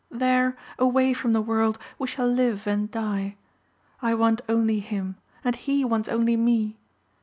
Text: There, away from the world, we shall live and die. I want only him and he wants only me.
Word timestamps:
There, 0.09 0.57
away 0.79 1.13
from 1.13 1.31
the 1.33 1.43
world, 1.43 1.77
we 1.99 2.07
shall 2.07 2.25
live 2.27 2.65
and 2.65 2.89
die. 2.89 3.35
I 4.01 4.15
want 4.15 4.41
only 4.49 4.79
him 4.79 5.17
and 5.43 5.55
he 5.55 5.85
wants 5.85 6.09
only 6.09 6.35
me. 6.35 6.79